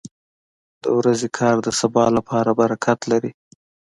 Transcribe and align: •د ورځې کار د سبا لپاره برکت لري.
•د 0.83 0.85
ورځې 0.97 1.27
کار 1.37 1.55
د 1.65 1.67
سبا 1.79 2.05
لپاره 2.17 2.51
برکت 2.61 2.99
لري. 3.11 3.31